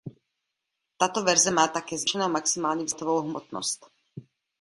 Tato 0.97 1.21
verze 1.23 1.51
má 1.51 1.67
také 1.67 1.97
zvýšenou 1.97 2.29
maximální 2.29 2.85
vzletovou 2.85 3.21
hmotnost. 3.21 3.85